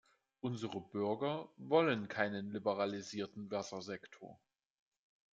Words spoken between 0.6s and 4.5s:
Bürger wollen keinen liberalisierten Wassersektor.